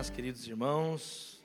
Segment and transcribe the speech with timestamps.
[0.00, 1.42] paz, queridos irmãos.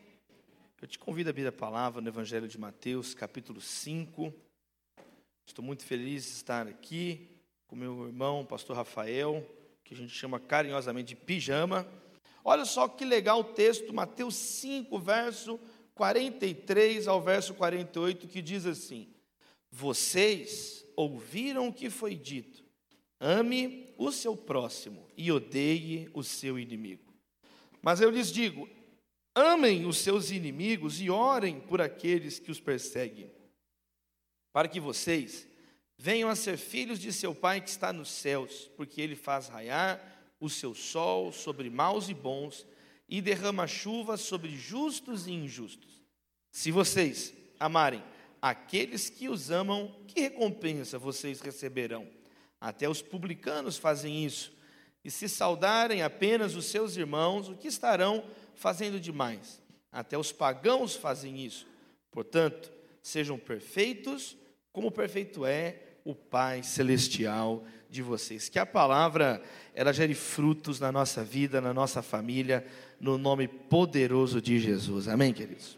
[0.82, 4.34] Eu te convido a abrir a palavra no Evangelho de Mateus, capítulo 5.
[5.46, 7.28] Estou muito feliz de estar aqui
[7.68, 9.46] com meu irmão, pastor Rafael,
[9.84, 11.86] que a gente chama carinhosamente de pijama.
[12.46, 15.60] Olha só que legal o texto, Mateus 5, verso
[15.94, 19.10] 43 ao verso 48, que diz assim:
[19.70, 22.64] Vocês ouviram o que foi dito,
[23.20, 27.05] ame o seu próximo e odeie o seu inimigo.
[27.86, 28.68] Mas eu lhes digo:
[29.36, 33.32] amem os seus inimigos e orem por aqueles que os perseguem,
[34.52, 35.48] para que vocês
[35.96, 40.02] venham a ser filhos de seu Pai que está nos céus, porque ele faz raiar
[40.40, 42.66] o seu sol sobre maus e bons
[43.08, 46.04] e derrama chuva sobre justos e injustos.
[46.52, 48.04] Se vocês amarem
[48.42, 52.10] aqueles que os amam, que recompensa vocês receberão?
[52.60, 54.55] Até os publicanos fazem isso
[55.06, 58.24] e se saudarem apenas os seus irmãos, o que estarão
[58.56, 59.62] fazendo demais?
[59.92, 61.68] Até os pagãos fazem isso.
[62.10, 62.72] Portanto,
[63.04, 64.36] sejam perfeitos,
[64.74, 68.50] como perfeito é o Pai celestial de vocês.
[68.50, 69.44] Que a palavra
[69.76, 72.66] ela gere frutos na nossa vida, na nossa família,
[73.00, 75.08] no nome poderoso de Jesus.
[75.08, 75.78] Amém, queridos.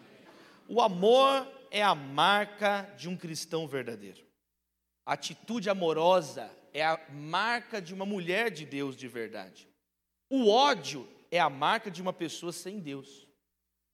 [0.69, 4.25] O amor é a marca de um cristão verdadeiro.
[5.05, 9.67] Atitude amorosa é a marca de uma mulher de Deus de verdade.
[10.29, 13.27] O ódio é a marca de uma pessoa sem Deus.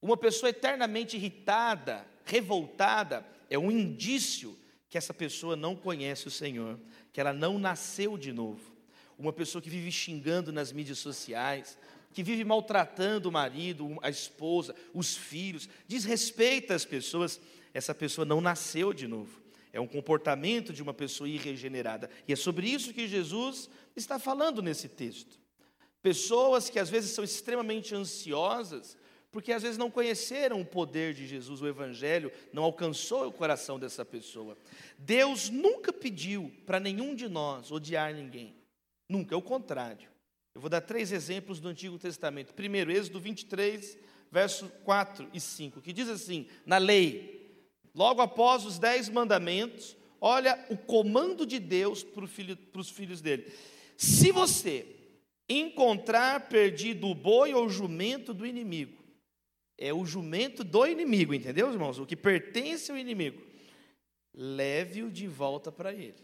[0.02, 4.58] Uma pessoa eternamente irritada, revoltada, é um indício
[4.90, 6.80] que essa pessoa não conhece o Senhor,
[7.12, 8.74] que ela não nasceu de novo.
[9.18, 11.78] Uma pessoa que vive xingando nas mídias sociais,
[12.14, 17.40] que vive maltratando o marido, a esposa, os filhos, desrespeita as pessoas,
[17.74, 19.43] essa pessoa não nasceu de novo.
[19.74, 22.08] É um comportamento de uma pessoa irregenerada.
[22.28, 25.40] E é sobre isso que Jesus está falando nesse texto.
[26.00, 28.96] Pessoas que às vezes são extremamente ansiosas,
[29.32, 33.80] porque às vezes não conheceram o poder de Jesus, o Evangelho não alcançou o coração
[33.80, 34.56] dessa pessoa.
[34.96, 38.56] Deus nunca pediu para nenhum de nós odiar ninguém.
[39.10, 40.08] Nunca, é o contrário.
[40.54, 42.54] Eu vou dar três exemplos do Antigo Testamento.
[42.54, 43.98] Primeiro, Êxodo 23,
[44.32, 47.43] verso 4 e 5, que diz assim: Na lei,
[47.94, 53.52] Logo após os dez mandamentos, olha o comando de Deus para, filho, os filhos dele.
[53.96, 54.86] Se você
[55.48, 59.04] encontrar perdido o boi ou o jumento do inimigo,
[59.78, 62.00] é o jumento do inimigo, entendeu, irmãos?
[62.00, 63.42] O que pertence ao inimigo,
[64.34, 66.24] leve-o de volta para ele.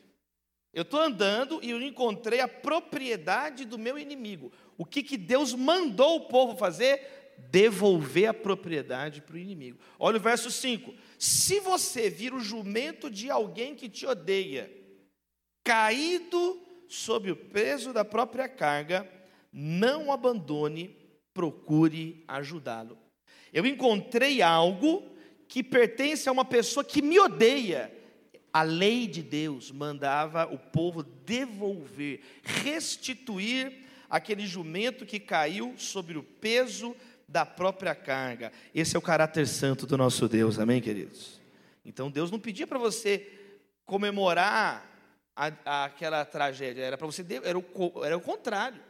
[0.73, 4.51] Eu estou andando e eu encontrei a propriedade do meu inimigo.
[4.77, 7.19] O que, que Deus mandou o povo fazer?
[7.49, 9.79] devolver a propriedade para o inimigo.
[9.97, 14.71] Olha o verso 5: Se você vir o jumento de alguém que te odeia,
[15.65, 16.57] caído
[16.87, 19.05] sob o peso da própria carga,
[19.51, 20.95] não abandone,
[21.33, 22.97] procure ajudá-lo.
[23.51, 25.13] Eu encontrei algo
[25.45, 27.93] que pertence a uma pessoa que me odeia.
[28.53, 33.73] A lei de Deus mandava o povo devolver, restituir
[34.09, 36.95] aquele jumento que caiu sobre o peso
[37.29, 38.51] da própria carga.
[38.73, 41.39] Esse é o caráter santo do nosso Deus, amém, queridos?
[41.85, 43.31] Então Deus não pedia para você
[43.85, 44.85] comemorar
[45.35, 47.65] a, a, aquela tragédia, era para você, era o,
[48.03, 48.81] era o contrário.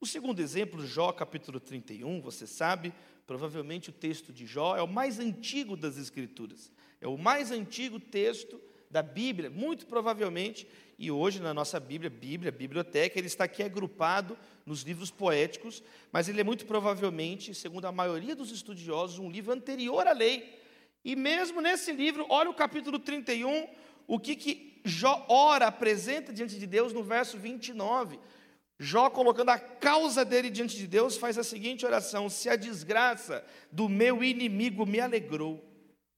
[0.00, 2.92] O segundo exemplo, Jó capítulo 31, você sabe,
[3.26, 8.00] provavelmente o texto de Jó é o mais antigo das Escrituras, é o mais antigo
[8.00, 8.60] texto
[8.90, 10.66] da Bíblia, muito provavelmente,
[11.02, 15.82] e hoje na nossa Bíblia, Bíblia, biblioteca, ele está aqui agrupado nos livros poéticos,
[16.12, 20.56] mas ele é muito provavelmente, segundo a maioria dos estudiosos, um livro anterior à lei.
[21.04, 23.66] E mesmo nesse livro, olha o capítulo 31,
[24.06, 28.20] o que, que Jó ora, apresenta diante de Deus no verso 29.
[28.78, 33.44] Jó, colocando a causa dele diante de Deus, faz a seguinte oração: Se a desgraça
[33.72, 35.68] do meu inimigo me alegrou,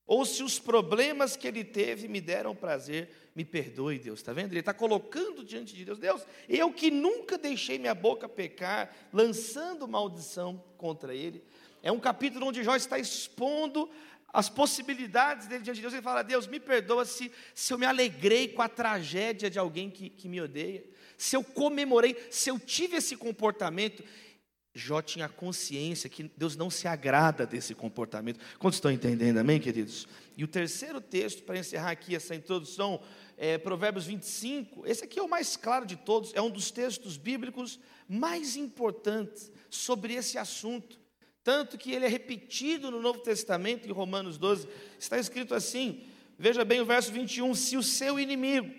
[0.06, 4.20] ou se os problemas que ele teve me deram prazer, me perdoe, Deus.
[4.20, 4.52] Está vendo?
[4.52, 9.88] Ele está colocando diante de Deus: Deus, eu que nunca deixei minha boca pecar, lançando
[9.88, 11.42] maldição contra ele.
[11.82, 13.90] É um capítulo onde Jó está expondo
[14.32, 15.94] as possibilidades dele diante de Deus.
[15.94, 19.90] Ele fala: Deus, me perdoa se, se eu me alegrei com a tragédia de alguém
[19.90, 20.84] que, que me odeia,
[21.18, 24.04] se eu comemorei, se eu tive esse comportamento.
[24.76, 28.40] Jó tinha consciência que Deus não se agrada desse comportamento.
[28.58, 30.08] Quantos estão entendendo, amém, queridos?
[30.36, 33.00] E o terceiro texto, para encerrar aqui essa introdução,
[33.36, 34.86] é Provérbios 25.
[34.86, 37.78] Esse aqui é o mais claro de todos, é um dos textos bíblicos
[38.08, 40.98] mais importantes sobre esse assunto.
[41.42, 44.66] Tanto que ele é repetido no Novo Testamento, em Romanos 12,
[44.98, 46.04] está escrito assim:
[46.38, 48.72] veja bem o verso 21, se o seu inimigo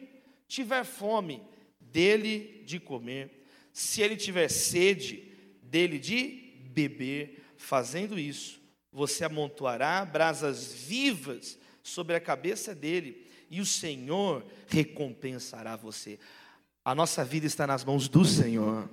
[0.47, 1.43] tiver fome,
[1.79, 5.31] dele de comer, se ele tiver sede,
[5.61, 8.59] dele de beber, fazendo isso,
[8.91, 13.25] você amontoará brasas vivas sobre a cabeça dele,
[13.55, 16.19] e o Senhor recompensará você.
[16.83, 18.89] A nossa vida está nas mãos do Senhor.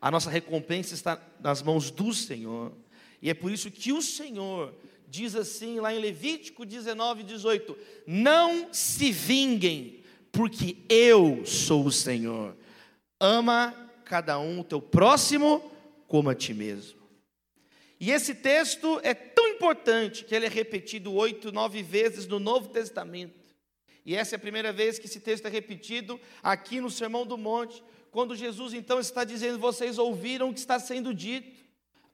[0.00, 2.72] A nossa recompensa está nas mãos do Senhor.
[3.20, 4.74] E é por isso que o Senhor
[5.06, 7.76] diz assim, lá em Levítico 19, 18:
[8.06, 12.56] Não se vinguem, porque eu sou o Senhor.
[13.20, 15.70] Ama cada um o teu próximo
[16.06, 16.98] como a ti mesmo.
[18.00, 22.70] E esse texto é tão importante que ele é repetido oito, nove vezes no Novo
[22.70, 23.37] Testamento.
[24.08, 27.36] E essa é a primeira vez que esse texto é repetido aqui no Sermão do
[27.36, 31.62] Monte, quando Jesus então está dizendo: Vocês ouviram o que está sendo dito,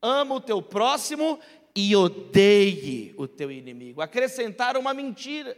[0.03, 1.39] ama o teu próximo
[1.73, 4.01] e odeie o teu inimigo.
[4.01, 5.57] Acrescentaram uma mentira.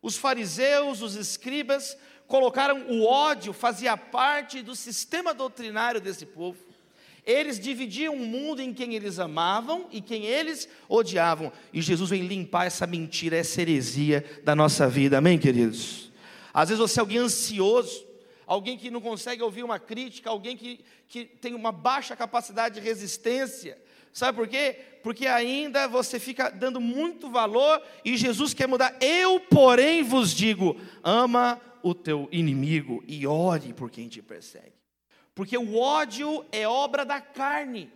[0.00, 1.94] Os fariseus, os escribas,
[2.26, 6.56] colocaram o ódio, fazia parte do sistema doutrinário desse povo.
[7.26, 11.52] Eles dividiam o mundo em quem eles amavam e quem eles odiavam.
[11.72, 15.18] E Jesus vem limpar essa mentira, essa heresia da nossa vida.
[15.18, 16.12] Amém, queridos?
[16.54, 18.06] Às vezes você é alguém ansioso,
[18.46, 20.78] alguém que não consegue ouvir uma crítica, alguém que,
[21.08, 23.76] que tem uma baixa capacidade de resistência.
[24.12, 24.76] Sabe por quê?
[25.02, 28.96] Porque ainda você fica dando muito valor e Jesus quer mudar.
[29.00, 34.76] Eu, porém, vos digo: ama o teu inimigo e ore por quem te persegue
[35.36, 37.92] porque o ódio é obra da carne.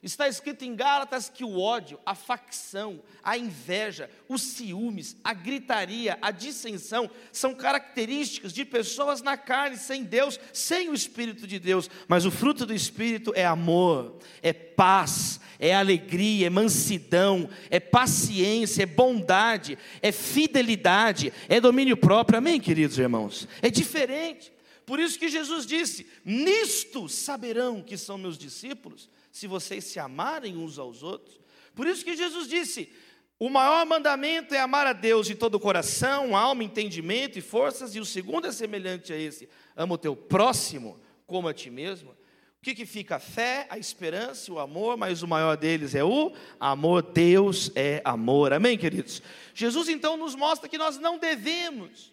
[0.00, 6.16] Está escrito em Gálatas que o ódio, a facção, a inveja, os ciúmes, a gritaria,
[6.22, 11.90] a dissensão são características de pessoas na carne, sem Deus, sem o Espírito de Deus.
[12.06, 18.84] Mas o fruto do Espírito é amor, é paz, é alegria, é mansidão, é paciência,
[18.84, 22.38] é bondade, é fidelidade, é domínio próprio.
[22.38, 23.48] Amém, queridos irmãos?
[23.60, 24.56] É diferente.
[24.88, 30.56] Por isso que Jesus disse: Nisto saberão que são meus discípulos, se vocês se amarem
[30.56, 31.38] uns aos outros.
[31.74, 32.90] Por isso que Jesus disse:
[33.38, 37.94] O maior mandamento é amar a Deus de todo o coração, alma, entendimento e forças,
[37.94, 39.46] e o segundo é semelhante a esse:
[39.76, 42.12] ama o teu próximo como a ti mesmo.
[42.12, 43.16] O que, que fica?
[43.16, 47.02] A fé, a esperança o amor, mas o maior deles é o amor.
[47.02, 48.54] Deus é amor.
[48.54, 49.22] Amém, queridos?
[49.52, 52.10] Jesus então nos mostra que nós não devemos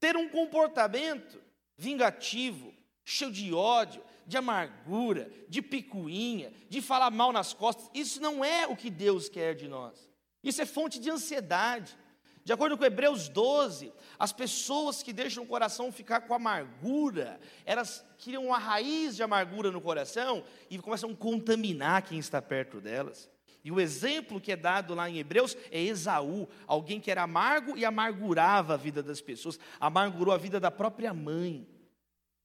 [0.00, 1.46] ter um comportamento
[1.76, 2.72] vingativo,
[3.04, 7.88] cheio de ódio, de amargura, de picuinha, de falar mal nas costas.
[7.94, 10.10] Isso não é o que Deus quer de nós.
[10.42, 11.96] Isso é fonte de ansiedade.
[12.44, 18.04] De acordo com Hebreus 12, as pessoas que deixam o coração ficar com amargura, elas
[18.22, 23.28] criam uma raiz de amargura no coração e começam a contaminar quem está perto delas.
[23.66, 27.76] E o exemplo que é dado lá em Hebreus é Esaú, alguém que era amargo
[27.76, 31.66] e amargurava a vida das pessoas, amargurou a vida da própria mãe.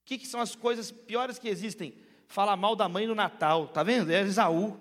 [0.02, 1.94] O que, que são as coisas piores que existem?
[2.28, 4.12] Falar mal da mãe no Natal, tá vendo?
[4.12, 4.80] É Esaú.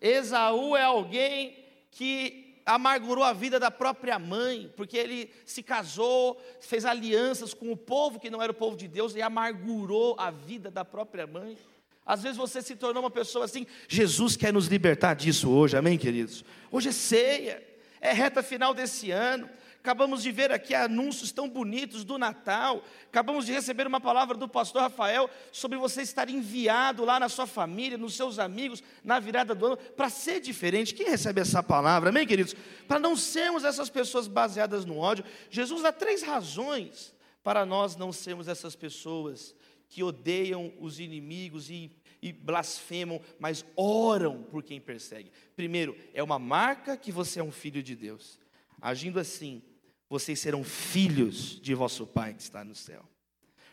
[0.00, 1.56] Esaú é alguém
[1.92, 7.76] que amargurou a vida da própria mãe, porque ele se casou, fez alianças com o
[7.76, 11.56] povo que não era o povo de Deus e amargurou a vida da própria mãe.
[12.04, 13.66] Às vezes você se tornou uma pessoa assim.
[13.88, 16.44] Jesus quer nos libertar disso hoje, amém, queridos?
[16.70, 17.62] Hoje é ceia,
[18.00, 19.48] é reta final desse ano.
[19.82, 22.84] Acabamos de ver aqui anúncios tão bonitos do Natal.
[23.06, 27.46] Acabamos de receber uma palavra do pastor Rafael sobre você estar enviado lá na sua
[27.46, 30.92] família, nos seus amigos, na virada do ano, para ser diferente.
[30.92, 32.54] Quem recebe essa palavra, amém, queridos?
[32.86, 35.24] Para não sermos essas pessoas baseadas no ódio.
[35.48, 39.54] Jesus dá três razões para nós não sermos essas pessoas
[39.90, 41.90] que odeiam os inimigos e
[42.22, 45.30] e blasfemam, mas oram por quem persegue.
[45.56, 48.38] Primeiro, é uma marca que você é um filho de Deus.
[48.80, 49.62] Agindo assim,
[50.08, 53.08] vocês serão filhos de vosso Pai que está no céu.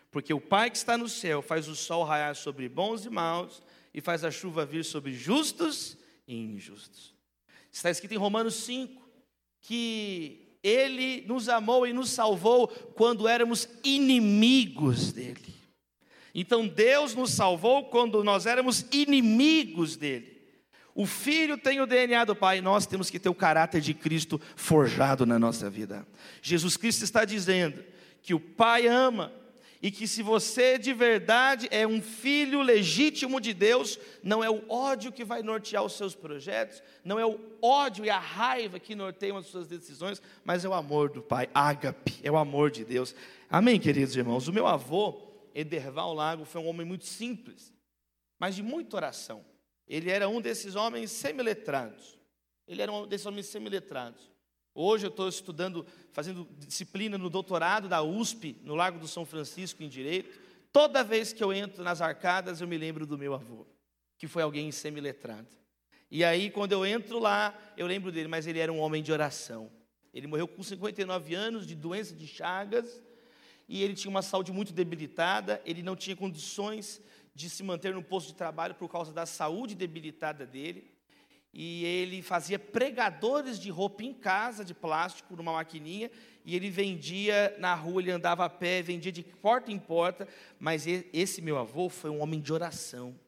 [0.09, 3.61] Porque o Pai que está no céu faz o sol raiar sobre bons e maus
[3.93, 5.97] e faz a chuva vir sobre justos
[6.27, 7.13] e injustos.
[7.71, 9.05] Está escrito em Romanos 5
[9.61, 15.56] que ele nos amou e nos salvou quando éramos inimigos dele.
[16.39, 20.37] Então Deus nos salvou quando nós éramos inimigos dele.
[20.93, 24.39] O filho tem o DNA do pai, nós temos que ter o caráter de Cristo
[24.55, 26.07] forjado na nossa vida.
[26.39, 27.83] Jesus Cristo está dizendo
[28.21, 29.33] que o pai ama
[29.81, 34.63] e que se você de verdade é um filho legítimo de Deus, não é o
[34.69, 38.93] ódio que vai nortear os seus projetos, não é o ódio e a raiva que
[38.93, 42.85] norteiam as suas decisões, mas é o amor do Pai, ágape, é o amor de
[42.85, 43.15] Deus.
[43.49, 44.47] Amém, queridos irmãos?
[44.47, 45.26] O meu avô,
[45.59, 47.73] Ederval Lago foi um homem muito simples,
[48.37, 49.43] mas de muita oração.
[49.87, 52.15] Ele era um desses homens semiletrados.
[52.67, 54.31] Ele era um desses homens semiletrados.
[54.75, 59.81] Hoje eu estou estudando, fazendo disciplina no doutorado da USP, no Lago do São Francisco,
[59.81, 60.39] em Direito.
[60.71, 63.65] Toda vez que eu entro nas arcadas, eu me lembro do meu avô,
[64.15, 65.47] que foi alguém semiletrado.
[66.11, 69.11] E aí, quando eu entro lá, eu lembro dele, mas ele era um homem de
[69.11, 69.71] oração.
[70.13, 73.01] Ele morreu com 59 anos de doença de Chagas,
[73.67, 77.01] e ele tinha uma saúde muito debilitada, ele não tinha condições
[77.35, 80.91] de se manter no posto de trabalho por causa da saúde debilitada dele.
[81.53, 86.11] E ele fazia pregadores de roupa em casa, de plástico, numa maquininha,
[86.45, 90.27] e ele vendia na rua, ele andava a pé, vendia de porta em porta,
[90.59, 93.19] mas esse meu avô foi um homem de oração.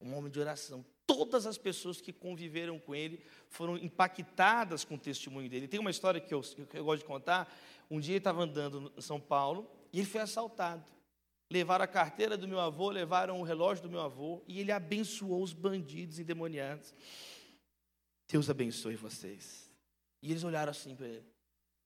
[0.00, 0.84] Um homem de oração.
[1.06, 5.68] Todas as pessoas que conviveram com ele foram impactadas com o testemunho dele.
[5.68, 7.54] Tem uma história que eu, que eu gosto de contar.
[7.90, 10.90] Um dia ele estava andando em São Paulo e ele foi assaltado.
[11.50, 15.42] Levaram a carteira do meu avô, levaram o relógio do meu avô e ele abençoou
[15.42, 16.94] os bandidos endemoniados.
[18.26, 19.70] Deus abençoe vocês.
[20.22, 21.26] E eles olharam assim para ele.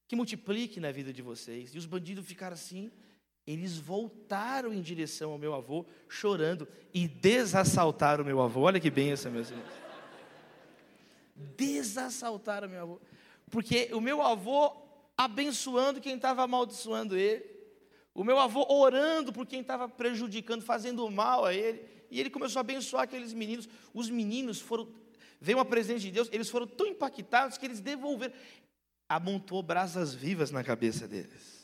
[0.07, 1.75] Que multiplique na vida de vocês.
[1.75, 2.91] E os bandidos ficaram assim.
[3.49, 8.61] Eles voltaram em direção ao meu avô, chorando, e desassaltaram o meu avô.
[8.61, 9.73] Olha que benção, meus irmãos.
[11.57, 13.00] Desassaltaram o meu avô.
[13.50, 14.76] Porque o meu avô
[15.17, 17.43] abençoando quem estava amaldiçoando ele.
[18.12, 21.83] O meu avô orando por quem estava prejudicando, fazendo mal a ele.
[22.11, 23.67] E ele começou a abençoar aqueles meninos.
[23.95, 24.87] Os meninos foram.
[25.40, 28.35] Veio uma presença de Deus, eles foram tão impactados que eles devolveram.
[29.09, 31.58] Amontou brasas vivas na cabeça deles.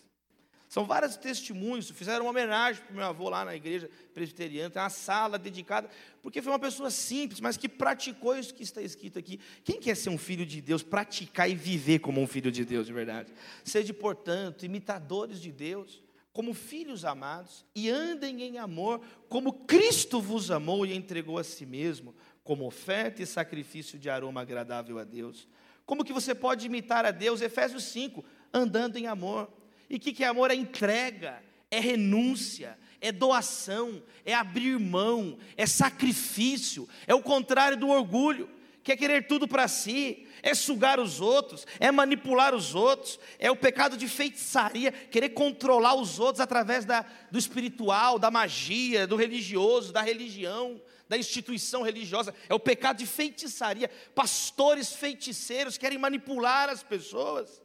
[0.75, 4.83] São vários testemunhos, fizeram uma homenagem para o meu avô lá na igreja presbiteriana, tem
[4.83, 5.89] uma sala dedicada,
[6.21, 9.39] porque foi uma pessoa simples, mas que praticou isso que está escrito aqui.
[9.63, 12.89] Quem quer ser um filho de Deus, praticar e viver como um filho de Deus
[12.89, 13.33] de verdade?
[13.63, 16.03] Sede, portanto, imitadores de Deus,
[16.33, 21.65] como filhos amados, e andem em amor, como Cristo vos amou e entregou a si
[21.65, 22.13] mesmo,
[22.43, 25.47] como oferta e sacrifício de aroma agradável a Deus.
[25.87, 27.41] Como que você pode imitar a Deus?
[27.43, 29.63] Efésios 5, andando em amor.
[29.89, 30.51] E o que, que é amor?
[30.51, 37.89] É entrega, é renúncia, é doação, é abrir mão, é sacrifício, é o contrário do
[37.89, 38.49] orgulho
[38.85, 43.57] quer querer tudo para si, é sugar os outros, é manipular os outros, é o
[43.57, 49.91] pecado de feitiçaria, querer controlar os outros através da, do espiritual, da magia, do religioso,
[49.91, 53.91] da religião, da instituição religiosa, é o pecado de feitiçaria.
[54.15, 57.64] Pastores feiticeiros querem manipular as pessoas.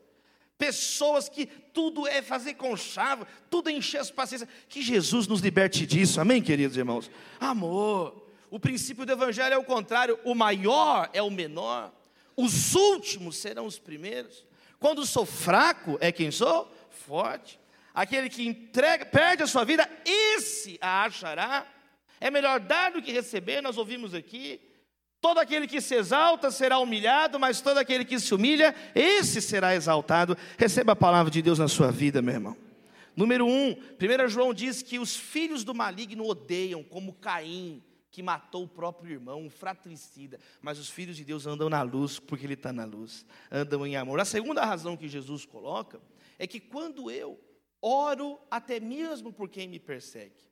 [0.59, 4.49] Pessoas que tudo é fazer com chave, tudo é encher as paciências.
[4.67, 7.09] Que Jesus nos liberte disso, amém, queridos irmãos?
[7.39, 8.27] Amor.
[8.51, 11.93] O princípio do Evangelho é o contrário: o maior é o menor,
[12.35, 14.45] os últimos serão os primeiros.
[14.81, 16.69] Quando sou fraco, é quem sou?
[16.89, 17.57] Forte.
[17.93, 21.65] Aquele que entrega, perde a sua vida, esse a achará.
[22.19, 24.59] É melhor dar do que receber, nós ouvimos aqui.
[25.21, 29.75] Todo aquele que se exalta será humilhado, mas todo aquele que se humilha, esse será
[29.75, 30.37] exaltado.
[30.57, 32.57] Receba a palavra de Deus na sua vida, meu irmão.
[33.15, 38.63] Número um, 1 João diz que os filhos do maligno odeiam, como Caim que matou
[38.63, 40.39] o próprio irmão, um fratricida.
[40.61, 43.95] Mas os filhos de Deus andam na luz porque Ele está na luz, andam em
[43.95, 44.19] amor.
[44.19, 46.01] A segunda razão que Jesus coloca
[46.37, 47.39] é que quando eu
[47.81, 50.48] oro até mesmo por quem me persegue,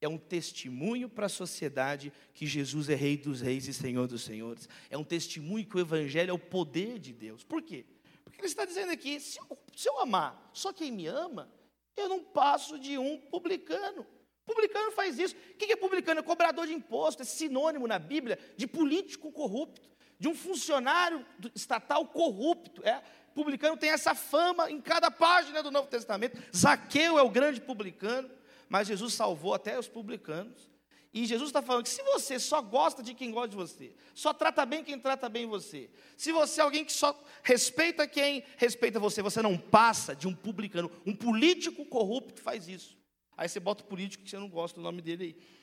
[0.00, 4.22] é um testemunho para a sociedade que Jesus é Rei dos Reis e Senhor dos
[4.22, 4.68] Senhores.
[4.88, 7.42] É um testemunho que o Evangelho é o poder de Deus.
[7.42, 7.84] Por quê?
[8.24, 11.50] Porque ele está dizendo aqui: se eu, se eu amar só quem me ama,
[11.96, 14.06] eu não passo de um publicano.
[14.46, 15.34] Publicano faz isso.
[15.36, 16.20] O que é publicano?
[16.20, 19.88] É cobrador de imposto, é sinônimo na Bíblia de político corrupto,
[20.18, 22.86] de um funcionário estatal corrupto.
[22.86, 23.02] É.
[23.34, 26.40] Publicano tem essa fama em cada página do Novo Testamento.
[26.56, 28.30] Zaqueu é o grande publicano,
[28.68, 30.68] mas Jesus salvou até os publicanos.
[31.12, 34.34] E Jesus está falando que se você só gosta de quem gosta de você, só
[34.34, 39.00] trata bem quem trata bem você, se você é alguém que só respeita quem respeita
[39.00, 42.96] você, você não passa de um publicano, um político corrupto faz isso.
[43.36, 45.58] Aí você bota o político que você não gosta do nome dele aí.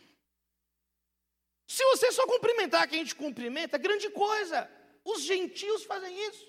[1.68, 4.70] Se você só cumprimentar quem te cumprimenta, grande coisa.
[5.04, 6.46] Os gentios fazem isso.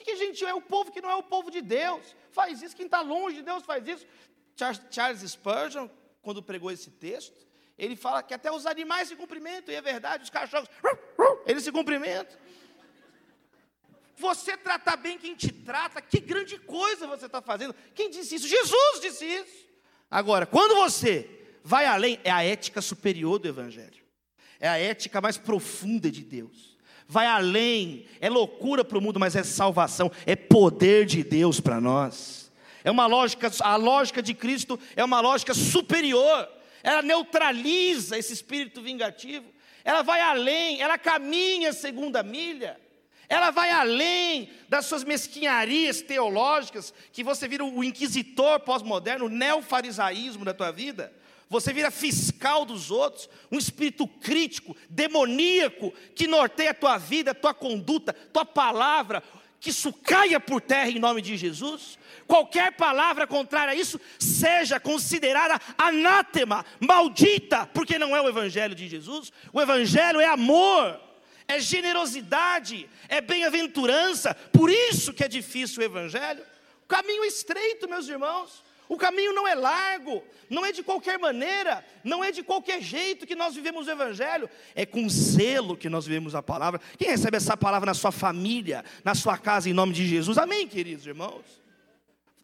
[0.00, 0.48] O que é gentio?
[0.48, 2.16] É o povo que não é o povo de Deus.
[2.30, 4.06] Faz isso, quem está longe de Deus faz isso.
[4.90, 5.88] Charles Spurgeon,
[6.20, 7.46] quando pregou esse texto,
[7.78, 10.68] ele fala que até os animais se cumprimentam, e é verdade, os cachorros,
[11.46, 12.36] eles se cumprimentam.
[14.16, 17.72] Você tratar bem quem te trata, que grande coisa você está fazendo.
[17.94, 18.48] Quem disse isso?
[18.48, 19.68] Jesus disse isso.
[20.10, 21.30] Agora, quando você
[21.62, 24.02] vai além, é a ética superior do Evangelho,
[24.58, 26.76] é a ética mais profunda de Deus.
[27.06, 31.80] Vai além, é loucura para o mundo, mas é salvação, é poder de Deus para
[31.80, 32.47] nós.
[32.84, 36.48] É uma lógica, a lógica de Cristo é uma lógica superior.
[36.82, 39.46] Ela neutraliza esse espírito vingativo.
[39.84, 42.78] Ela vai além, ela caminha segunda milha.
[43.28, 50.44] Ela vai além das suas mesquinharias teológicas, que você vira o inquisitor pós-moderno, o neofarisaísmo
[50.44, 51.12] da tua vida.
[51.50, 57.34] Você vira fiscal dos outros, um espírito crítico, demoníaco, que norteia a tua vida, a
[57.34, 59.22] tua conduta, tua palavra,
[59.60, 61.98] que isso caia por terra em nome de Jesus.
[62.26, 68.86] Qualquer palavra contrária a isso seja considerada anátema, maldita, porque não é o Evangelho de
[68.86, 69.32] Jesus.
[69.52, 71.00] O Evangelho é amor
[71.48, 74.34] é generosidade, é bem-aventurança.
[74.52, 76.44] Por isso que é difícil o evangelho.
[76.84, 78.62] O caminho é estreito, meus irmãos.
[78.88, 83.26] O caminho não é largo, não é de qualquer maneira, não é de qualquer jeito
[83.26, 86.80] que nós vivemos o Evangelho, é com zelo que nós vivemos a palavra.
[86.96, 90.38] Quem recebe essa palavra na sua família, na sua casa, em nome de Jesus?
[90.38, 91.44] Amém, queridos irmãos?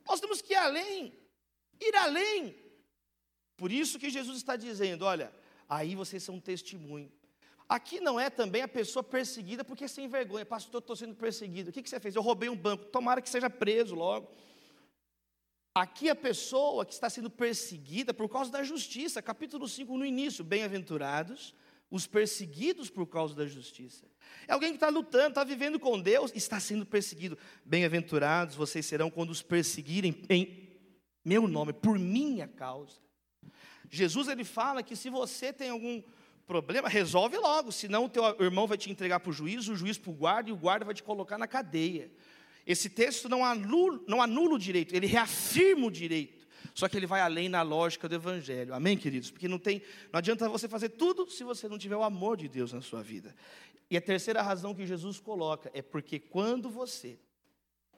[0.06, 1.14] Nós temos que ir além,
[1.80, 2.54] ir além.
[3.56, 5.32] Por isso que Jesus está dizendo: olha,
[5.66, 7.10] aí vocês são testemunho.
[7.66, 10.44] Aqui não é também a pessoa perseguida porque é sem vergonha.
[10.44, 11.70] Pastor, estou sendo perseguido.
[11.70, 12.14] O que, que você fez?
[12.14, 12.84] Eu roubei um banco.
[12.84, 14.30] Tomara que seja preso logo.
[15.74, 19.20] Aqui a pessoa que está sendo perseguida por causa da justiça.
[19.20, 20.44] Capítulo 5, no início.
[20.44, 21.52] Bem-aventurados
[21.90, 24.06] os perseguidos por causa da justiça.
[24.46, 27.36] É alguém que está lutando, está vivendo com Deus, está sendo perseguido.
[27.64, 30.68] Bem-aventurados vocês serão quando os perseguirem em
[31.24, 33.00] meu nome, por minha causa.
[33.90, 36.00] Jesus ele fala que se você tem algum
[36.46, 39.98] problema, resolve logo, senão o teu irmão vai te entregar para o juiz, o juiz
[39.98, 42.12] para o guarda e o guarda vai te colocar na cadeia.
[42.66, 46.44] Esse texto não anula, não anula o direito, ele reafirma o direito.
[46.74, 48.74] Só que ele vai além na lógica do evangelho.
[48.74, 49.30] Amém, queridos?
[49.30, 49.80] Porque não tem,
[50.12, 53.02] não adianta você fazer tudo se você não tiver o amor de Deus na sua
[53.02, 53.34] vida.
[53.88, 57.18] E a terceira razão que Jesus coloca é porque quando você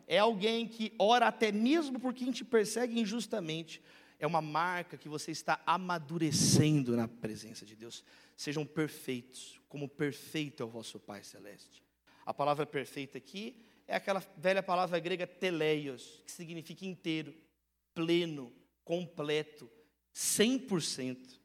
[0.07, 3.83] é alguém que ora até mesmo por quem te persegue injustamente,
[4.19, 8.05] é uma marca que você está amadurecendo na presença de Deus.
[8.37, 11.83] Sejam perfeitos, como perfeito é o vosso Pai Celeste.
[12.25, 17.35] A palavra perfeita aqui é aquela velha palavra grega teleios, que significa inteiro,
[17.95, 18.53] pleno,
[18.85, 19.71] completo,
[20.15, 21.37] 100%.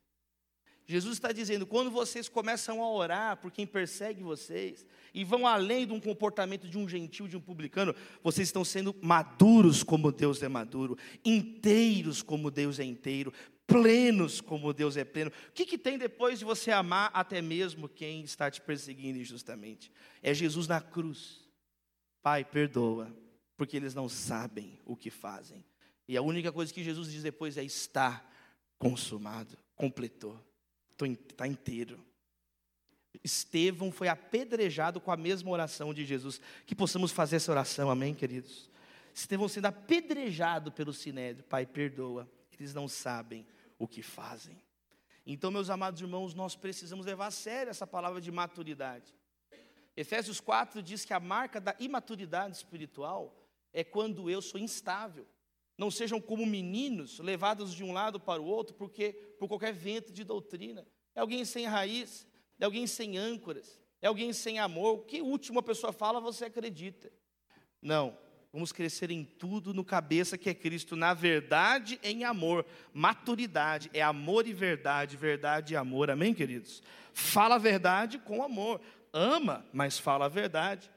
[0.86, 5.85] Jesus está dizendo: quando vocês começam a orar por quem persegue vocês, e vão além
[5.85, 10.42] de um comportamento de um gentil, de um publicano, vocês estão sendo maduros como Deus
[10.44, 13.31] é maduro, inteiros como Deus é inteiro,
[13.65, 15.31] plenos como Deus é pleno.
[15.50, 19.92] O que, que tem depois de você amar até mesmo quem está te perseguindo injustamente?
[20.22, 21.50] É Jesus na cruz.
[22.22, 23.12] Pai, perdoa,
[23.57, 25.66] porque eles não sabem o que fazem.
[26.07, 28.25] E a única coisa que Jesus diz depois é: está
[28.77, 30.40] consumado, completou
[31.05, 32.03] está inteiro.
[33.24, 36.40] Estevão foi apedrejado com a mesma oração de Jesus.
[36.66, 38.70] Que possamos fazer essa oração, amém, queridos?
[39.14, 41.44] Estevão sendo apedrejado pelo sinédrio.
[41.46, 43.46] Pai, perdoa, eles não sabem
[43.77, 44.62] o que fazem.
[45.25, 49.14] Então, meus amados irmãos, nós precisamos levar a sério essa palavra de maturidade.
[49.95, 53.35] Efésios 4 diz que a marca da imaturidade espiritual
[53.73, 55.27] é quando eu sou instável.
[55.77, 60.13] Não sejam como meninos levados de um lado para o outro porque por qualquer vento
[60.13, 60.85] de doutrina.
[61.15, 62.27] É alguém sem raiz,
[62.59, 64.99] é alguém sem âncoras, é alguém sem amor.
[64.99, 67.11] O que último a pessoa fala, você acredita.
[67.81, 68.17] Não,
[68.53, 72.65] vamos crescer em tudo no cabeça que é Cristo, na verdade, em amor.
[72.93, 76.11] Maturidade é amor e verdade, verdade e amor.
[76.11, 76.83] Amém, queridos?
[77.13, 78.79] Fala a verdade com amor.
[79.13, 80.89] Ama, mas fala a verdade.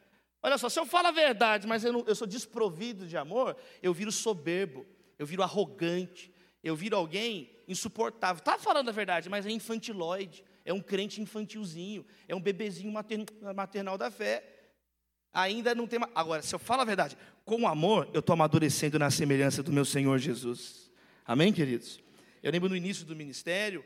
[0.42, 3.56] Olha só, se eu falo a verdade, mas eu, não, eu sou desprovido de amor,
[3.82, 4.86] eu viro soberbo,
[5.18, 6.30] eu viro arrogante,
[6.62, 8.40] eu viro alguém insuportável.
[8.40, 12.92] Está falando a verdade, mas é infantiloide, é um crente infantilzinho, é um bebezinho
[13.54, 14.44] maternal da fé.
[15.32, 15.98] Ainda não tem.
[16.14, 19.84] Agora, se eu falo a verdade, com amor, eu estou amadurecendo na semelhança do meu
[19.84, 20.90] Senhor Jesus.
[21.24, 22.00] Amém, queridos?
[22.42, 23.84] Eu lembro no início do ministério,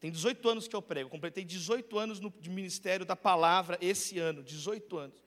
[0.00, 4.42] tem 18 anos que eu prego, completei 18 anos no, ministério da palavra esse ano,
[4.42, 5.22] 18 anos.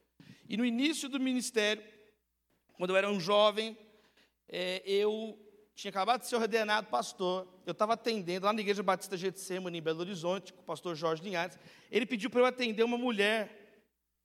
[0.48, 1.84] E no início do ministério,
[2.74, 3.78] quando eu era um jovem,
[4.48, 5.38] é, eu
[5.76, 9.82] tinha acabado de ser ordenado pastor, eu estava atendendo lá na Igreja Batista Getsemane, em
[9.82, 11.58] Belo Horizonte, com o pastor Jorge Linhares.
[11.90, 13.58] Ele pediu para eu atender uma mulher,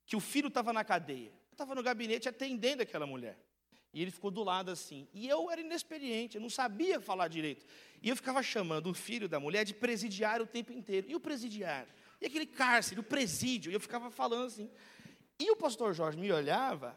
[0.05, 1.31] que o filho estava na cadeia.
[1.49, 3.37] Eu estava no gabinete atendendo aquela mulher.
[3.93, 5.07] E ele ficou do lado assim.
[5.13, 7.65] E eu era inexperiente, eu não sabia falar direito.
[8.01, 11.07] E eu ficava chamando o filho da mulher de presidiário o tempo inteiro.
[11.09, 11.91] E o presidiário?
[12.21, 13.71] E aquele cárcere, o presídio.
[13.71, 14.69] E eu ficava falando assim.
[15.39, 16.95] E o pastor Jorge me olhava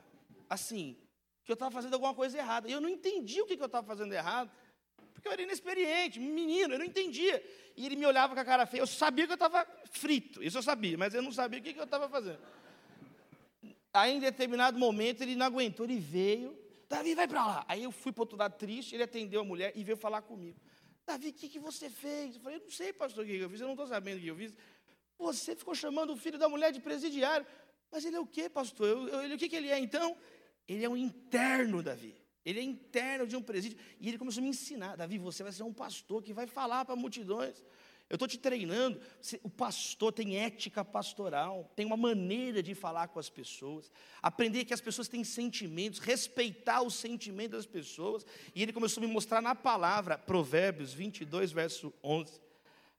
[0.49, 0.97] assim,
[1.45, 2.69] que eu estava fazendo alguma coisa errada.
[2.69, 4.51] E eu não entendia o que, que eu estava fazendo errado,
[5.13, 7.43] porque eu era inexperiente, menino, eu não entendia.
[7.77, 8.81] E ele me olhava com a cara feia.
[8.81, 11.73] Eu sabia que eu estava frito, isso eu sabia, mas eu não sabia o que,
[11.73, 12.41] que eu estava fazendo.
[13.93, 16.57] Aí, em determinado momento, ele não aguentou, ele veio.
[16.89, 17.65] Davi, vai para lá.
[17.69, 20.59] Aí eu fui para outro lado triste, ele atendeu a mulher e veio falar comigo.
[21.11, 22.37] Davi, o que, que você fez?
[22.37, 24.21] Eu falei, eu não sei, pastor, o que eu fiz, eu não estou sabendo o
[24.21, 24.53] que eu fiz.
[25.19, 27.45] Você ficou chamando o filho da mulher de presidiário.
[27.91, 28.87] Mas ele é o que, pastor?
[28.89, 30.17] Eu, eu, ele, o que, que ele é então?
[30.69, 32.15] Ele é o interno, Davi.
[32.45, 33.77] Ele é interno de um presídio.
[33.99, 36.85] E ele começou a me ensinar: Davi, você vai ser um pastor que vai falar
[36.85, 37.63] para multidões.
[38.11, 39.01] Eu estou te treinando.
[39.45, 43.89] O pastor tem ética pastoral, tem uma maneira de falar com as pessoas,
[44.21, 48.27] aprender que as pessoas têm sentimentos, respeitar os sentimentos das pessoas.
[48.53, 52.41] E ele começou a me mostrar na palavra, Provérbios 22, verso 11,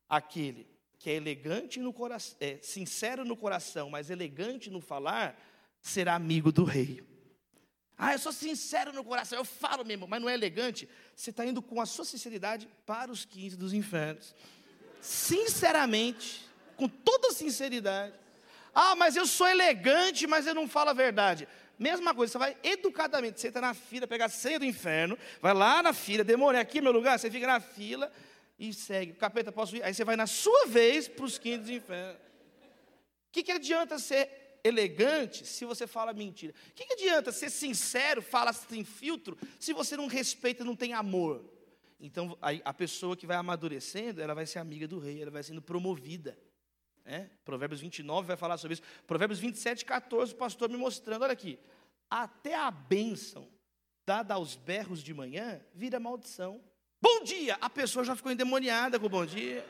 [0.08, 0.66] aquele
[0.98, 5.38] que é elegante no coração, é, sincero no coração, mas elegante no falar,
[5.82, 7.04] será amigo do rei.
[7.98, 10.88] Ah, eu sou sincero no coração, eu falo mesmo, mas não é elegante.
[11.16, 14.34] Você está indo com a sua sinceridade para os quinze dos infernos
[15.02, 18.14] sinceramente, com toda sinceridade.
[18.74, 21.48] Ah, mas eu sou elegante, mas eu não falo a verdade.
[21.78, 25.54] Mesma coisa, você vai educadamente, você entra na fila, pega a senha do inferno, vai
[25.54, 28.12] lá na fila, demora aqui é meu lugar, você fica na fila
[28.60, 29.14] e segue.
[29.14, 29.84] Capeta, posso ir?
[29.84, 32.14] Aí você vai na sua vez para os quintos do inferno.
[32.14, 36.54] O que, que adianta ser elegante se você fala mentira?
[36.70, 40.94] O que, que adianta ser sincero, fala sem filtro, se você não respeita, não tem
[40.94, 41.44] amor?
[42.02, 45.44] Então, a, a, pessoa que vai amadurecendo, ela vai ser amiga do rei, ela vai
[45.44, 46.38] sendo promovida.
[47.06, 47.30] É?
[47.46, 48.84] Provérbios 29 vai falar sobre isso.
[49.06, 51.60] Provérbios 27, 14, o pastor me mostrando, olha aqui.
[52.10, 53.48] Até a bênção
[54.04, 56.60] dada aos berros de manhã vira maldição.
[57.00, 57.58] Bom dia!
[57.62, 59.66] A pessoa já ficou endemoniada com o bom dia.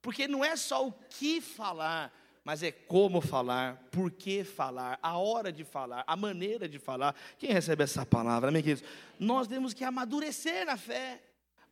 [0.00, 2.12] Porque não é só o que falar,
[2.46, 7.12] mas é como falar, por que falar, a hora de falar, a maneira de falar.
[7.36, 8.88] Quem recebe essa palavra, amém, queridos?
[9.18, 11.20] Nós temos que amadurecer na fé.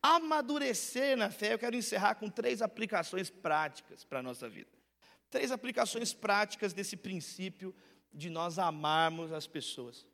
[0.03, 1.53] Amadurecer na fé.
[1.53, 4.69] Eu quero encerrar com três aplicações práticas para a nossa vida.
[5.29, 7.73] Três aplicações práticas desse princípio
[8.13, 10.05] de nós amarmos as pessoas.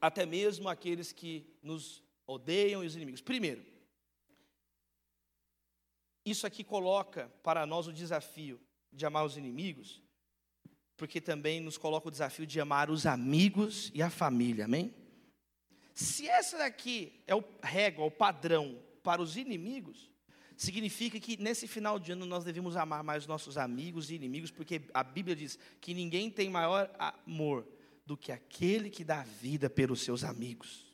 [0.00, 3.20] Até mesmo aqueles que nos odeiam e os inimigos.
[3.20, 3.62] Primeiro,
[6.24, 8.58] isso aqui coloca para nós o desafio
[8.92, 10.02] de amar os inimigos,
[10.96, 14.94] porque também nos coloca o desafio de amar os amigos e a família, amém?
[15.94, 20.10] Se essa daqui é o régua, o padrão para os inimigos,
[20.56, 24.82] significa que nesse final de ano nós devemos amar mais nossos amigos e inimigos, porque
[24.92, 27.66] a Bíblia diz que ninguém tem maior amor
[28.04, 30.90] do que aquele que dá vida pelos seus amigos.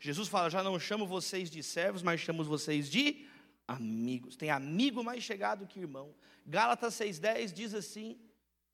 [0.00, 3.26] Jesus fala: Já não chamo vocês de servos, mas chamo vocês de
[3.66, 4.36] amigos.
[4.36, 6.14] Tem amigo mais chegado que irmão.
[6.46, 8.18] Gálatas 6,10 diz assim: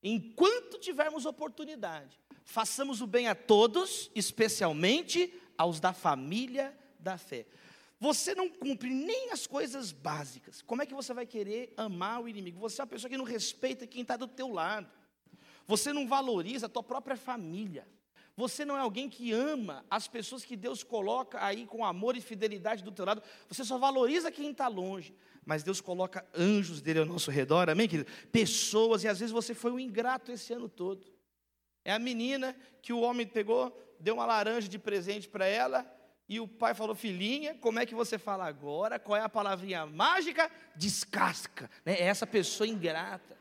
[0.03, 7.47] enquanto tivermos oportunidade, façamos o bem a todos, especialmente aos da família da fé.
[7.99, 10.63] Você não cumpre nem as coisas básicas.
[10.63, 12.59] Como é que você vai querer amar o inimigo?
[12.59, 14.91] Você é uma pessoa que não respeita quem está do teu lado.
[15.67, 17.87] Você não valoriza a tua própria família.
[18.41, 22.23] Você não é alguém que ama as pessoas que Deus coloca aí com amor e
[22.23, 23.23] fidelidade do teu lado.
[23.47, 25.15] Você só valoriza quem está longe.
[25.45, 28.11] Mas Deus coloca anjos dele ao nosso redor, amém, querido?
[28.33, 31.07] Pessoas, e às vezes você foi um ingrato esse ano todo.
[31.85, 35.85] É a menina que o homem pegou, deu uma laranja de presente para ela,
[36.27, 38.99] e o pai falou: Filhinha, como é que você fala agora?
[38.99, 40.51] Qual é a palavrinha mágica?
[40.75, 41.71] Descasca.
[41.85, 41.93] Né?
[41.93, 43.37] É essa pessoa ingrata.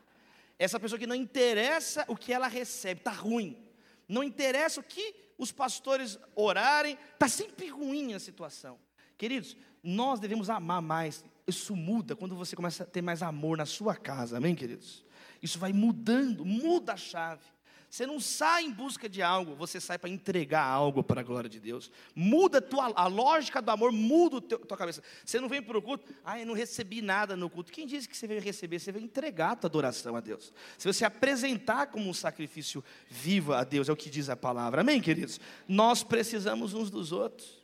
[0.58, 3.69] Essa pessoa que não interessa o que ela recebe, está ruim
[4.10, 8.78] não interessa o que os pastores orarem, está sempre ruim a situação.
[9.16, 11.24] Queridos, nós devemos amar mais.
[11.46, 15.04] Isso muda quando você começa a ter mais amor na sua casa, amém, queridos?
[15.42, 17.44] Isso vai mudando, muda a chave.
[17.90, 21.50] Você não sai em busca de algo, você sai para entregar algo para a glória
[21.50, 21.90] de Deus.
[22.14, 25.02] Muda a, tua, a lógica do amor, muda a tua cabeça.
[25.24, 27.72] Você não vem para o culto, ah, eu não recebi nada no culto.
[27.72, 28.78] Quem disse que você veio receber?
[28.78, 30.52] Você veio entregar a tua adoração a Deus.
[30.78, 34.82] Se você apresentar como um sacrifício vivo a Deus, é o que diz a palavra.
[34.82, 35.40] Amém, queridos?
[35.66, 37.58] Nós precisamos uns dos outros.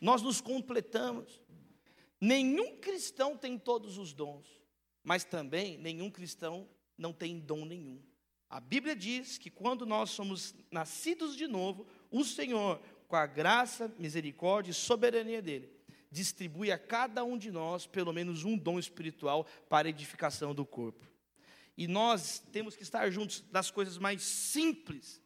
[0.00, 1.42] Nós nos completamos.
[2.18, 4.46] Nenhum cristão tem todos os dons,
[5.04, 8.00] mas também nenhum cristão não tem dom nenhum.
[8.48, 13.92] A Bíblia diz que quando nós somos nascidos de novo, o Senhor, com a graça,
[13.98, 15.70] misericórdia e soberania dele,
[16.10, 21.04] distribui a cada um de nós pelo menos um dom espiritual para edificação do corpo.
[21.76, 25.20] E nós temos que estar juntos das coisas mais simples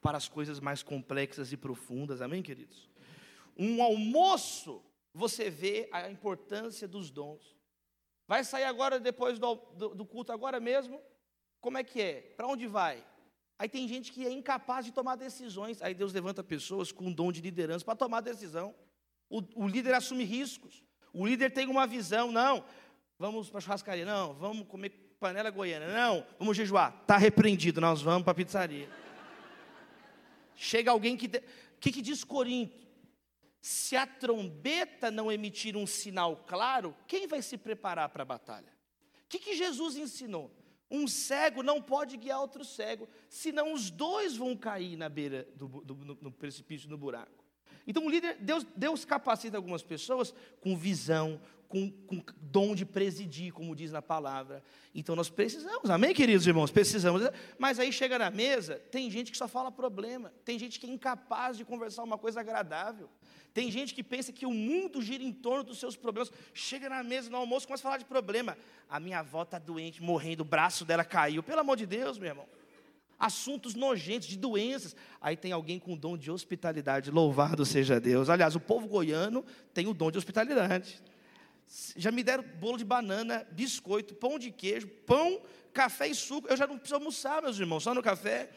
[0.00, 2.88] para as coisas mais complexas e profundas, amém, queridos?
[3.56, 7.56] Um almoço, você vê a importância dos dons.
[8.26, 11.00] Vai sair agora, depois do, do, do culto, agora mesmo,
[11.64, 12.20] como é que é?
[12.36, 13.02] Para onde vai?
[13.58, 15.80] Aí tem gente que é incapaz de tomar decisões.
[15.80, 18.74] Aí Deus levanta pessoas com dom de liderança para tomar decisão.
[19.30, 20.84] O, o, líder assume riscos.
[21.10, 22.30] O líder tem uma visão.
[22.30, 22.62] Não,
[23.18, 24.04] vamos para a churrascaria.
[24.04, 25.88] Não, vamos comer panela goiana.
[25.88, 26.98] Não, vamos jejuar.
[27.00, 28.90] Está repreendido, nós vamos para a pizzaria.
[30.54, 31.28] Chega alguém que.
[31.28, 32.86] O que, que diz Corinto?
[33.62, 38.68] Se a trombeta não emitir um sinal claro, quem vai se preparar para a batalha?
[39.24, 40.54] O que, que Jesus ensinou?
[40.90, 45.66] Um cego não pode guiar outro cego, senão os dois vão cair na beira do,
[45.66, 47.44] do no, no precipício, no buraco.
[47.86, 51.40] Então, o líder, Deus, Deus capacita algumas pessoas com visão,
[51.74, 54.62] com, com dom de presidir, como diz na palavra.
[54.94, 56.70] Então, nós precisamos, amém, queridos irmãos?
[56.70, 57.22] Precisamos.
[57.58, 60.90] Mas aí chega na mesa, tem gente que só fala problema, tem gente que é
[60.90, 63.10] incapaz de conversar uma coisa agradável.
[63.52, 66.30] Tem gente que pensa que o mundo gira em torno dos seus problemas.
[66.52, 68.56] Chega na mesa no almoço, começa a falar de problema.
[68.88, 71.42] A minha avó está doente, morrendo, o braço dela caiu.
[71.42, 72.46] Pelo amor de Deus, meu irmão.
[73.18, 74.94] Assuntos nojentos, de doenças.
[75.20, 77.10] Aí tem alguém com o dom de hospitalidade.
[77.10, 78.28] Louvado seja Deus.
[78.28, 81.00] Aliás, o povo goiano tem o dom de hospitalidade.
[81.96, 86.48] Já me deram bolo de banana, biscoito, pão de queijo, pão, café e suco.
[86.48, 88.50] Eu já não preciso almoçar, meus irmãos, só no café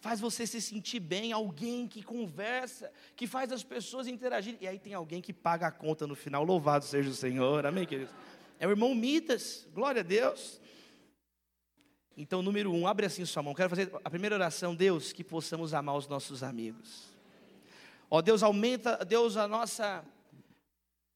[0.00, 4.58] faz você se sentir bem, alguém que conversa, que faz as pessoas interagirem.
[4.60, 6.44] E aí tem alguém que paga a conta no final.
[6.44, 8.14] Louvado seja o Senhor, amém, queridos?
[8.58, 10.60] É o irmão Midas, glória a Deus.
[12.16, 13.54] Então, número um, abre assim sua mão.
[13.54, 17.08] Quero fazer a primeira oração, Deus, que possamos amar os nossos amigos.
[18.10, 20.04] Ó Deus, aumenta, Deus, a nossa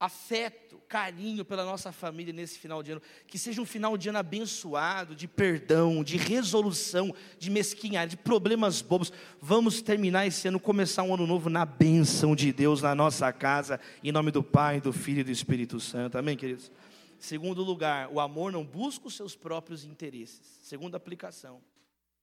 [0.03, 3.03] afeto, carinho pela nossa família nesse final de ano.
[3.29, 8.83] Que seja um final de ano abençoado, de perdão, de resolução, de mesquinharia, de problemas
[8.83, 9.13] bobos.
[9.41, 13.79] Vamos terminar esse ano, começar um ano novo na bênção de Deus na nossa casa,
[14.03, 16.19] em nome do Pai, do Filho e do Espírito Santo.
[16.19, 16.73] Amém, queridos?
[17.17, 20.59] Segundo lugar, o amor não busca os seus próprios interesses.
[20.65, 21.63] Segunda aplicação.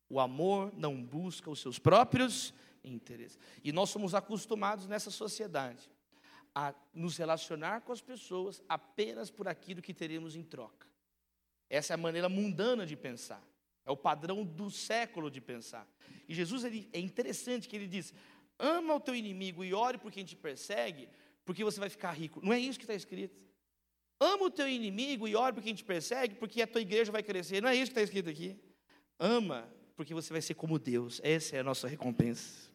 [0.09, 3.39] O amor não busca os seus próprios interesses.
[3.63, 5.89] E nós somos acostumados nessa sociedade
[6.53, 10.87] a nos relacionar com as pessoas apenas por aquilo que teremos em troca.
[11.69, 13.43] Essa é a maneira mundana de pensar.
[13.85, 15.87] É o padrão do século de pensar.
[16.27, 18.13] E Jesus ele, é interessante que ele diz:
[18.57, 21.09] ama o teu inimigo e ore por quem te persegue,
[21.45, 22.39] porque você vai ficar rico.
[22.43, 23.43] Não é isso que está escrito.
[24.19, 27.23] Ama o teu inimigo e ore por quem te persegue, porque a tua igreja vai
[27.23, 27.61] crescer.
[27.61, 28.59] Não é isso que está escrito aqui.
[29.17, 31.21] Ama, porque você vai ser como Deus.
[31.23, 32.69] Essa é a nossa recompensa.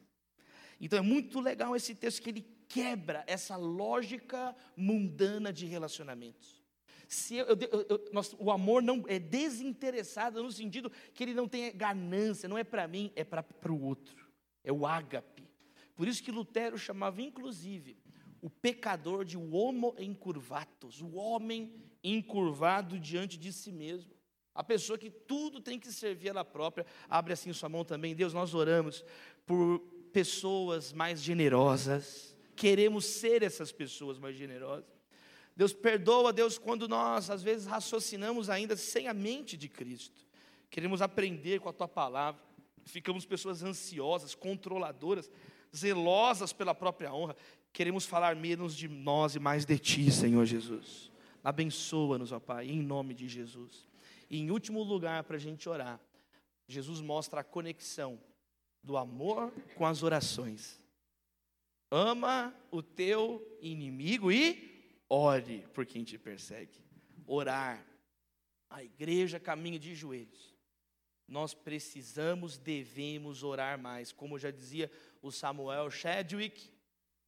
[0.81, 6.61] Então é muito legal esse texto que ele quebra essa lógica mundana de relacionamentos.
[7.07, 11.47] Se eu, eu, eu, nós, o amor não é desinteressado no sentido que ele não
[11.47, 14.29] tem ganância, não é para mim, é para o outro.
[14.65, 15.49] É o ágape.
[15.95, 17.97] Por isso que Lutero chamava, inclusive,
[18.43, 24.11] o pecador de homo encurvatus, o homem encurvado diante de si mesmo.
[24.53, 26.85] A pessoa que tudo tem que servir ela própria.
[27.09, 28.17] Abre assim sua mão também.
[28.17, 29.05] Deus, nós oramos
[29.47, 29.79] por
[30.13, 34.85] pessoas mais generosas queremos ser essas pessoas mais generosas.
[35.57, 40.27] Deus perdoa, Deus, quando nós às vezes raciocinamos ainda sem a mente de Cristo.
[40.71, 42.43] Queremos aprender com a tua palavra.
[42.85, 45.31] Ficamos pessoas ansiosas, controladoras,
[45.75, 47.37] zelosas pela própria honra.
[47.73, 51.11] Queremos falar menos de nós e mais de ti, Senhor Jesus.
[51.43, 53.87] Abençoa-nos, ó Pai, em nome de Jesus.
[54.29, 56.01] E em último lugar, para a gente orar,
[56.67, 58.19] Jesus mostra a conexão
[58.83, 60.84] do amor com as orações.
[61.97, 66.77] Ama o teu inimigo e ore por quem te persegue.
[67.25, 67.87] Orar.
[68.69, 70.53] A igreja caminha de joelhos.
[71.29, 74.11] Nós precisamos, devemos orar mais.
[74.11, 74.91] Como já dizia
[75.23, 76.69] o Samuel Chadwick,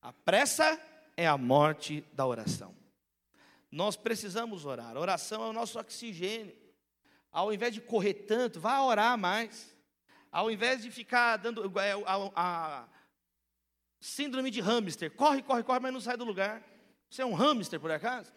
[0.02, 0.80] a pressa
[1.16, 2.74] é a morte da oração.
[3.70, 4.96] Nós precisamos orar.
[4.96, 6.56] A oração é o nosso oxigênio.
[7.30, 9.72] Ao invés de correr tanto, vá orar mais.
[10.32, 12.88] Ao invés de ficar dando é, a, a,
[14.00, 15.10] Síndrome de hamster.
[15.10, 16.62] Corre, corre, corre, mas não sai do lugar.
[17.08, 18.32] Você é um hamster, por acaso?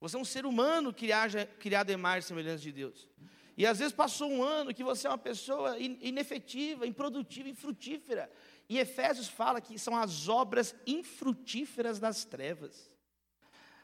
[0.00, 3.08] Você é um ser humano criado em mais semelhança de Deus.
[3.56, 8.28] E às vezes passou um ano que você é uma pessoa inefetiva, improdutiva, infrutífera.
[8.68, 12.90] E Efésios fala que são as obras infrutíferas das trevas.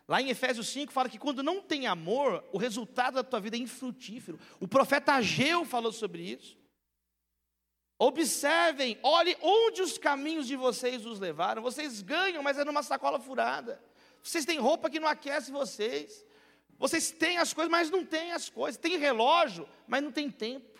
[0.08, 3.56] Lá em Efésios 5 fala que quando não tem amor, o resultado da tua vida
[3.56, 4.40] é infrutífero.
[4.58, 6.57] O profeta Ageu falou sobre isso.
[7.98, 11.60] Observem, olhe onde os caminhos de vocês os levaram.
[11.60, 13.82] Vocês ganham, mas é numa sacola furada.
[14.22, 16.24] Vocês têm roupa que não aquece vocês.
[16.78, 18.80] Vocês têm as coisas, mas não têm as coisas.
[18.80, 20.78] Tem relógio, mas não tem tempo.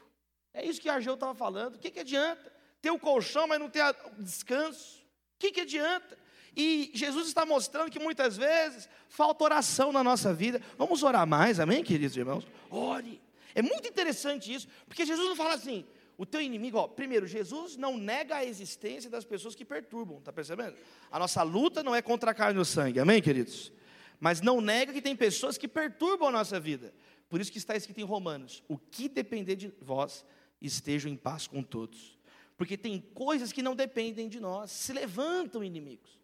[0.55, 1.75] É isso que Argeu estava falando.
[1.75, 2.53] O que, que adianta?
[2.81, 3.83] Ter o colchão, mas não ter
[4.19, 4.99] descanso.
[5.35, 6.17] O que, que adianta?
[6.57, 10.63] E Jesus está mostrando que muitas vezes falta oração na nossa vida.
[10.77, 12.47] Vamos orar mais, amém, queridos irmãos?
[12.71, 13.21] Ore.
[13.55, 15.85] É muito interessante isso, porque Jesus não fala assim,
[16.19, 20.33] o teu inimigo, ó, primeiro, Jesus não nega a existência das pessoas que perturbam, está
[20.33, 20.77] percebendo?
[21.13, 23.73] A nossa luta não é contra a carne e o sangue, amém, queridos?
[24.19, 26.93] Mas não nega que tem pessoas que perturbam a nossa vida.
[27.29, 30.25] Por isso que está escrito em Romanos: o que depender de vós,
[30.61, 32.19] estejam em paz com todos.
[32.57, 36.19] Porque tem coisas que não dependem de nós, se levantam inimigos.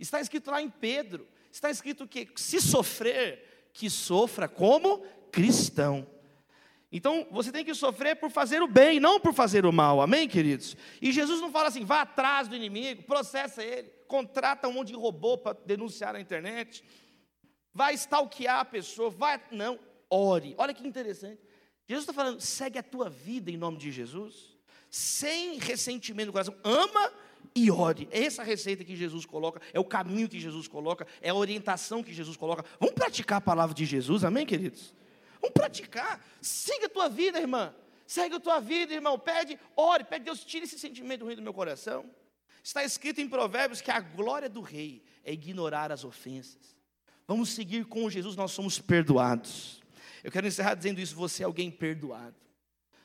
[0.00, 6.06] Está escrito lá em Pedro, está escrito que se sofrer, que sofra como cristão.
[6.96, 10.00] Então, você tem que sofrer por fazer o bem, não por fazer o mal.
[10.00, 10.76] Amém, queridos?
[11.02, 14.94] E Jesus não fala assim, vá atrás do inimigo, processa ele, contrata um monte de
[14.94, 16.84] robô para denunciar na internet,
[17.72, 19.42] vai stalkear a pessoa, vai.
[19.50, 19.76] Não,
[20.08, 20.54] ore.
[20.56, 21.40] Olha que interessante.
[21.88, 24.56] Jesus está falando, segue a tua vida em nome de Jesus,
[24.88, 27.12] sem ressentimento no coração, ama
[27.56, 28.08] e ore.
[28.12, 32.04] É essa receita que Jesus coloca, é o caminho que Jesus coloca, é a orientação
[32.04, 32.64] que Jesus coloca.
[32.78, 34.94] Vamos praticar a palavra de Jesus, amém, queridos?
[35.44, 36.24] Vamos praticar.
[36.40, 37.74] Siga a tua vida, irmã.
[38.06, 39.18] Segue a tua vida, irmão.
[39.18, 42.08] Pede, ore, pede Deus, tire esse sentimento ruim do meu coração.
[42.62, 46.74] Está escrito em Provérbios que a glória do rei é ignorar as ofensas.
[47.28, 49.82] Vamos seguir com Jesus, nós somos perdoados.
[50.22, 52.36] Eu quero encerrar dizendo isso: você é alguém perdoado.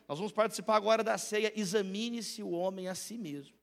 [0.08, 1.52] Nós vamos participar agora da ceia.
[1.60, 3.54] Examine-se o homem a si mesmo.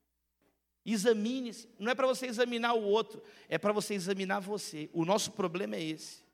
[0.85, 1.67] Examine-se.
[1.79, 4.91] Não é para você examinar o outro, é para você examinar você.
[4.93, 6.26] O nosso problema é esse.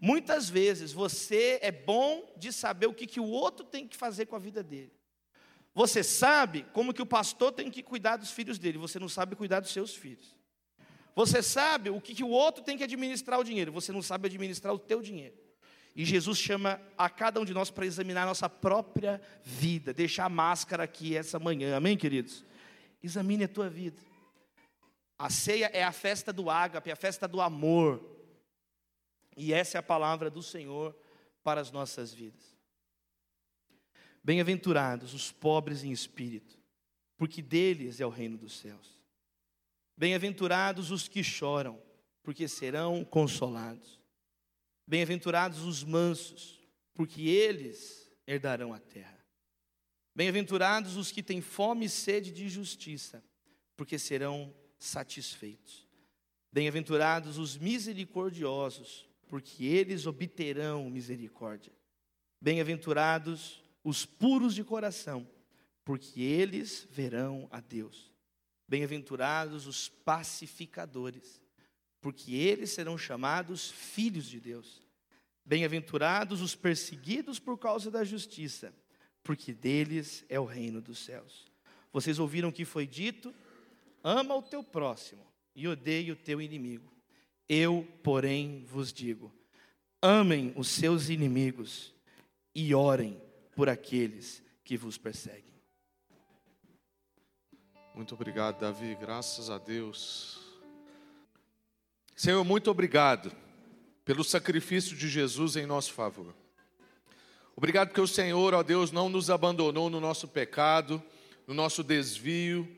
[0.00, 4.26] Muitas vezes você é bom de saber o que, que o outro tem que fazer
[4.26, 4.92] com a vida dele.
[5.74, 9.36] Você sabe como que o pastor tem que cuidar dos filhos dele, você não sabe
[9.36, 10.36] cuidar dos seus filhos.
[11.14, 14.26] Você sabe o que, que o outro tem que administrar o dinheiro, você não sabe
[14.26, 15.36] administrar o teu dinheiro.
[15.96, 20.26] E Jesus chama a cada um de nós para examinar a nossa própria vida, deixar
[20.26, 22.44] a máscara aqui essa manhã, amém, queridos?
[23.02, 24.00] Examine a tua vida.
[25.18, 28.17] A ceia é a festa do ágape, a festa do amor.
[29.38, 30.94] E essa é a palavra do Senhor
[31.44, 32.58] para as nossas vidas.
[34.22, 36.58] Bem-aventurados os pobres em espírito,
[37.16, 39.00] porque deles é o reino dos céus.
[39.96, 41.80] Bem-aventurados os que choram,
[42.22, 44.00] porque serão consolados.
[44.84, 46.60] Bem-aventurados os mansos,
[46.92, 49.24] porque eles herdarão a terra.
[50.16, 53.24] Bem-aventurados os que têm fome e sede de justiça,
[53.76, 55.86] porque serão satisfeitos.
[56.52, 61.72] Bem-aventurados os misericordiosos, porque eles obterão misericórdia.
[62.40, 65.28] Bem-aventurados os puros de coração,
[65.84, 68.12] porque eles verão a Deus.
[68.66, 71.40] Bem-aventurados os pacificadores,
[72.00, 74.82] porque eles serão chamados filhos de Deus.
[75.44, 78.74] Bem-aventurados os perseguidos por causa da justiça,
[79.22, 81.50] porque deles é o reino dos céus.
[81.92, 83.34] Vocês ouviram o que foi dito?
[84.04, 86.97] Ama o teu próximo e odeie o teu inimigo.
[87.48, 89.32] Eu, porém, vos digo:
[90.02, 91.94] amem os seus inimigos
[92.54, 93.20] e orem
[93.56, 95.44] por aqueles que vos perseguem.
[97.94, 98.94] Muito obrigado, Davi.
[99.00, 100.38] Graças a Deus.
[102.14, 103.32] Senhor, muito obrigado
[104.04, 106.34] pelo sacrifício de Jesus em nosso favor.
[107.56, 111.02] Obrigado porque o Senhor, ó Deus, não nos abandonou no nosso pecado,
[111.46, 112.68] no nosso desvio,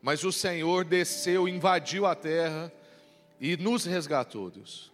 [0.00, 2.72] mas o Senhor desceu, invadiu a terra
[3.42, 4.92] e nos resgatou, Deus.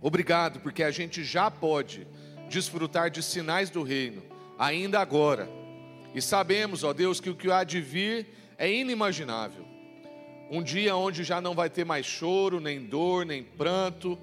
[0.00, 2.06] Obrigado, porque a gente já pode
[2.48, 4.22] desfrutar de sinais do reino,
[4.58, 5.46] ainda agora.
[6.14, 9.66] E sabemos, ó Deus, que o que há de vir é inimaginável.
[10.50, 14.18] Um dia onde já não vai ter mais choro, nem dor, nem pranto,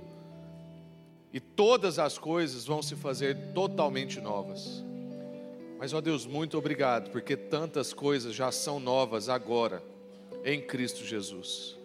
[1.32, 4.84] e todas as coisas vão se fazer totalmente novas.
[5.78, 9.84] Mas, ó Deus, muito obrigado, porque tantas coisas já são novas agora,
[10.44, 11.80] em Cristo Jesus.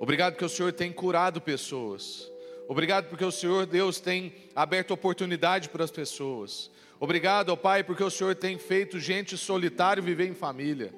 [0.00, 2.32] Obrigado porque o Senhor tem curado pessoas.
[2.66, 6.70] Obrigado porque o Senhor, Deus, tem aberto oportunidade para as pessoas.
[6.98, 10.90] Obrigado, ó Pai, porque o Senhor tem feito gente solitária viver em família.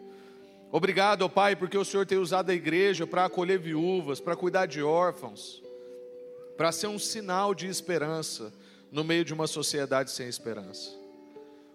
[0.70, 4.66] Obrigado, ó Pai, porque o Senhor tem usado a igreja para acolher viúvas, para cuidar
[4.66, 5.60] de órfãos,
[6.56, 8.54] para ser um sinal de esperança
[8.88, 10.96] no meio de uma sociedade sem esperança.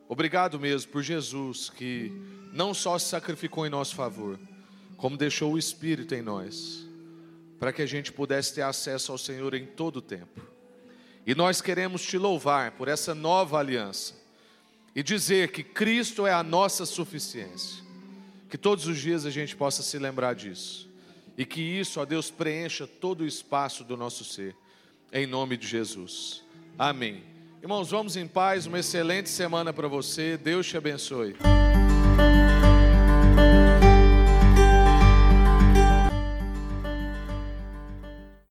[0.08, 2.10] Obrigado mesmo por Jesus que
[2.54, 4.40] não só se sacrificou em nosso favor,
[4.96, 6.87] como deixou o Espírito em nós
[7.60, 10.42] para que a gente pudesse ter acesso ao Senhor em todo o tempo.
[11.26, 14.14] E nós queremos te louvar por essa nova aliança
[14.96, 17.84] e dizer que Cristo é a nossa suficiência.
[18.50, 20.90] Que todos os dias a gente possa se lembrar disso.
[21.38, 24.56] E que isso, ó Deus, preencha todo o espaço do nosso ser.
[25.12, 26.44] Em nome de Jesus.
[26.80, 27.24] Amém.
[27.62, 28.66] Irmãos, vamos em paz.
[28.66, 30.38] Uma excelente semana para você.
[30.38, 31.36] Deus te abençoe.